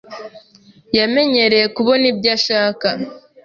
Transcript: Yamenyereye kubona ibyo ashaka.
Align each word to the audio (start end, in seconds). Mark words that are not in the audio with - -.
Yamenyereye 0.97 1.65
kubona 1.75 2.03
ibyo 2.11 2.29
ashaka. 2.37 2.87